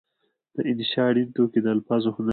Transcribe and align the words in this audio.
د 0.55 0.57
انشأ 0.71 1.01
اړین 1.09 1.27
توکي 1.35 1.59
د 1.63 1.67
الفاظو 1.75 2.07
هنري 2.07 2.15
ترتیب 2.15 2.27
دی. 2.27 2.29